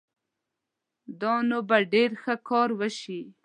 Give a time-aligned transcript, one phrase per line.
[1.21, 3.21] دا نو به ډېر ښه کار وشي